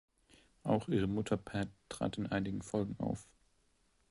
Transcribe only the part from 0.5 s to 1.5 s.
Auch ihre Mutter